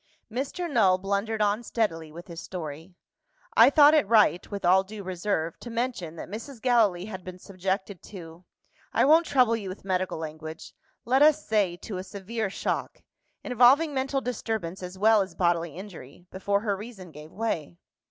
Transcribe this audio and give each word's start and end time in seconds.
Mr. 0.31 0.67
Null 0.67 0.97
blundered 0.97 1.43
on 1.43 1.61
steadily 1.61 2.11
with 2.11 2.25
his 2.27 2.41
story. 2.41 2.95
"I 3.55 3.69
thought 3.69 3.93
it 3.93 4.07
right 4.07 4.49
(with 4.49 4.65
all 4.65 4.83
due 4.83 5.03
reserve) 5.03 5.59
to 5.59 5.69
mention 5.69 6.15
that 6.15 6.27
Mrs. 6.27 6.59
Gallilee 6.59 7.05
had 7.05 7.23
been 7.23 7.37
subjected 7.37 8.01
to 8.05 8.43
I 8.93 9.05
won't 9.05 9.27
trouble 9.27 9.55
you 9.55 9.69
with 9.69 9.85
medical 9.85 10.17
language 10.17 10.73
let 11.05 11.21
us 11.21 11.45
say, 11.47 11.77
to 11.77 11.97
a 11.99 12.03
severe 12.03 12.49
shock; 12.49 13.03
involving 13.43 13.93
mental 13.93 14.21
disturbance 14.21 14.81
as 14.81 14.97
well 14.97 15.21
as 15.21 15.35
bodily 15.35 15.75
injury, 15.75 16.25
before 16.31 16.61
her 16.61 16.75
reason 16.75 17.11
gave 17.11 17.31
way." 17.31 17.77